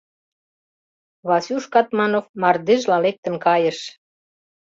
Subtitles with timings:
[1.27, 3.79] Васюш Катманов мардежла лектын кайыш.